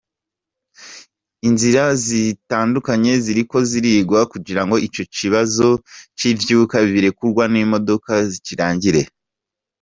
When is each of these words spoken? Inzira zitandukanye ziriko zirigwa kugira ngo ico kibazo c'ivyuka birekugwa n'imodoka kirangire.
Inzira 1.47 1.83
zitandukanye 2.05 3.11
ziriko 3.23 3.57
zirigwa 3.69 4.19
kugira 4.31 4.61
ngo 4.65 4.75
ico 4.87 5.03
kibazo 5.15 5.67
c'ivyuka 6.17 6.75
birekugwa 6.93 7.43
n'imodoka 7.53 8.11
kirangire. 8.45 9.01